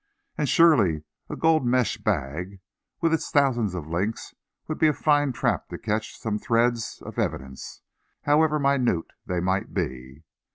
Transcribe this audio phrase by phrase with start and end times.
[0.35, 2.59] And surely a gold mesh bag,
[3.01, 4.33] with its thousands of links
[4.67, 7.83] would be a fine trap to catch some threads of evidence,
[8.23, 10.23] however minute they might be.